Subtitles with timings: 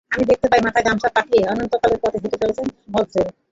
[0.11, 2.61] আমি দেখতে পাই, মাথায় গামছা পাকিয়ে অনন্তকালের পথে হেঁটে চলেছে
[2.93, 3.27] মজ্জেল।